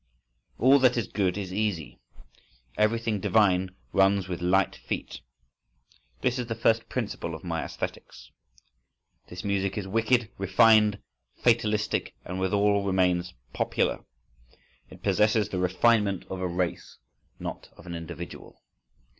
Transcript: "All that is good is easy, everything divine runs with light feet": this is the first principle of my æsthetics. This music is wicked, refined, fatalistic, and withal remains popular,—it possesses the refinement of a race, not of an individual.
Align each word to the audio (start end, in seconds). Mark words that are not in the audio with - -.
"All 0.57 0.79
that 0.79 0.97
is 0.97 1.07
good 1.07 1.37
is 1.37 1.53
easy, 1.53 1.99
everything 2.75 3.19
divine 3.19 3.69
runs 3.93 4.27
with 4.27 4.41
light 4.41 4.75
feet": 4.75 5.21
this 6.21 6.39
is 6.39 6.47
the 6.47 6.55
first 6.55 6.89
principle 6.89 7.35
of 7.35 7.43
my 7.43 7.61
æsthetics. 7.61 8.31
This 9.27 9.43
music 9.43 9.77
is 9.77 9.87
wicked, 9.87 10.31
refined, 10.39 10.97
fatalistic, 11.35 12.15
and 12.25 12.39
withal 12.39 12.83
remains 12.83 13.35
popular,—it 13.53 15.03
possesses 15.03 15.49
the 15.49 15.59
refinement 15.59 16.25
of 16.31 16.41
a 16.41 16.47
race, 16.47 16.97
not 17.39 17.69
of 17.77 17.85
an 17.85 17.93
individual. 17.93 18.63